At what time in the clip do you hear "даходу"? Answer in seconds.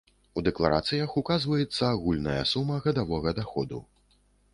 3.41-3.83